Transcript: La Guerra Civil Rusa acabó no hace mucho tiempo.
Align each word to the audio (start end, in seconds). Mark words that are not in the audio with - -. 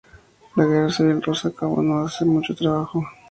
La 0.55 0.65
Guerra 0.65 0.89
Civil 0.89 1.21
Rusa 1.21 1.49
acabó 1.49 1.83
no 1.83 2.03
hace 2.03 2.25
mucho 2.25 2.55
tiempo. 2.55 3.07